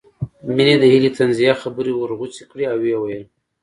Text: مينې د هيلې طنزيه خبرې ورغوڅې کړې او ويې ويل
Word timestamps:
مينې 0.55 0.75
د 0.79 0.83
هيلې 0.93 1.09
طنزيه 1.17 1.53
خبرې 1.61 1.91
ورغوڅې 1.95 2.43
کړې 2.51 2.65
او 2.71 2.77
ويې 2.81 2.97
ويل 3.01 3.25